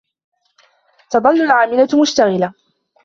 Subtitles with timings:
[1.09, 2.53] تَظَلُّ الْعَامِلَةُ مُشْتَغِلَةً.